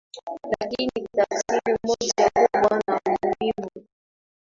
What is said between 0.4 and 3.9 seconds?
lakini tafsiri moja kubwa na muhimu